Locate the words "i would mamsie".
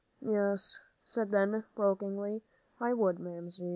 2.79-3.69